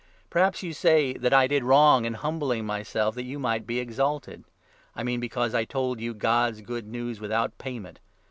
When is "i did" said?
1.31-1.63